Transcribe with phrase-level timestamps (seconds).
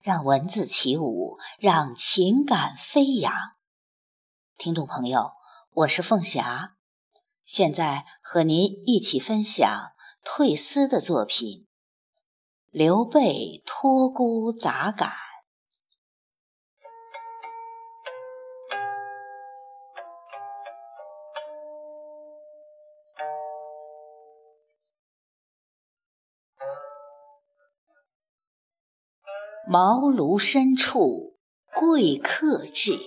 [0.00, 3.32] 让文字起舞，让情感飞扬。
[4.56, 5.32] 听众朋友，
[5.72, 6.76] 我是凤霞，
[7.44, 9.92] 现在和您一起分享
[10.24, 11.66] 退思的作品
[12.70, 15.10] 《刘备托孤杂感》。
[29.70, 31.36] 茅庐深处
[31.74, 32.98] 贵客至，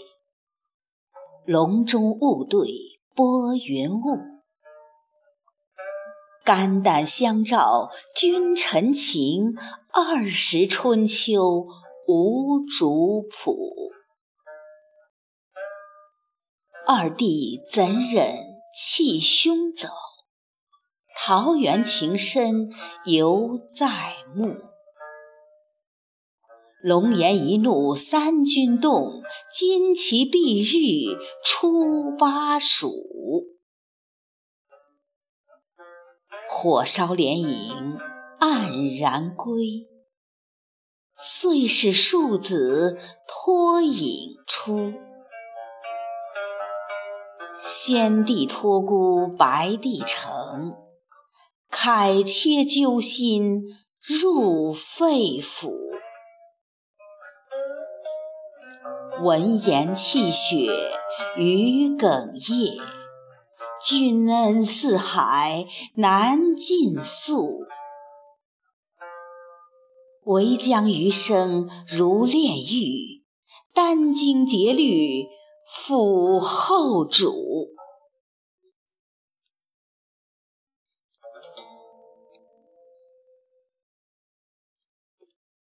[1.44, 2.70] 笼中雾对
[3.16, 4.20] 拨云雾。
[6.46, 9.56] 肝胆相照君臣情，
[9.92, 11.66] 二十春秋
[12.08, 13.56] 无主仆。
[16.86, 18.36] 二弟怎忍
[18.76, 19.88] 弃兄走？
[21.16, 22.72] 桃园情深
[23.06, 24.71] 犹在目。
[26.84, 29.22] 龙颜一怒三军动，
[29.54, 31.16] 旌旗蔽日
[31.46, 32.92] 出巴蜀。
[36.50, 37.98] 火烧连营
[38.40, 39.88] 黯然归，
[41.16, 44.94] 遂使庶子脱颖出。
[47.64, 50.74] 先帝托孤白帝城，
[51.70, 53.62] 慨切揪心
[54.02, 55.91] 入肺腑。
[59.24, 60.74] 闻言泣血
[61.38, 62.82] 余哽咽，
[63.84, 67.66] 君恩似海难尽诉。
[70.26, 73.24] 唯将余生如炼狱，
[73.76, 75.28] 殚精竭虑
[75.72, 77.32] 辅后主。